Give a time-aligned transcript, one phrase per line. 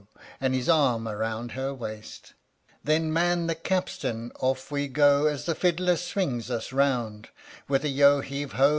[0.39, 2.33] And his arm around her waist!
[2.83, 7.29] Then man the capstan off we go, As the fiddler swings us round,
[7.67, 8.69] With a" yeo heave ho